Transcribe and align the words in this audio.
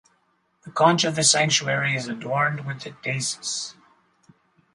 The 0.63 0.71
conch 0.71 1.03
of 1.07 1.15
the 1.15 1.23
sanctuary 1.23 1.95
is 1.95 2.07
adorned 2.07 2.65
with 2.65 2.81
the 2.81 2.89
Deesis. 2.89 3.75